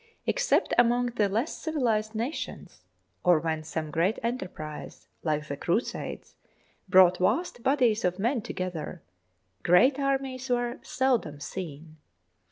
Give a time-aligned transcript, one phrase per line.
[0.25, 2.85] Except among the less civilised nations,
[3.23, 6.33] or when some great enterprise like the Crusades
[6.89, 9.03] brought vast bodies of men to gether,
[9.61, 11.97] great armies were seldom seen.